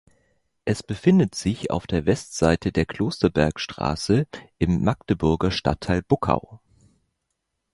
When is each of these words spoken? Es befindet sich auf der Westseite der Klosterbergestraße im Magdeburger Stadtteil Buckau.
Es 0.65 0.81
befindet 0.81 1.35
sich 1.35 1.69
auf 1.69 1.85
der 1.85 2.07
Westseite 2.07 2.71
der 2.71 2.87
Klosterbergestraße 2.87 4.25
im 4.57 4.83
Magdeburger 4.83 5.51
Stadtteil 5.51 6.01
Buckau. 6.01 6.59